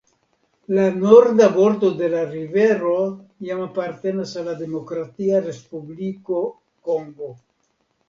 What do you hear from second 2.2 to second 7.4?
rivero jam apartenas al la Demokratia Respubliko Kongo.